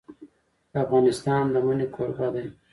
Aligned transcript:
افغانستان 0.83 1.43
د 1.53 1.55
منی 1.65 1.87
کوربه 1.95 2.27
دی. 2.33 2.45